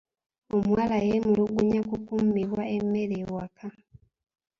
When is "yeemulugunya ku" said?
1.07-1.95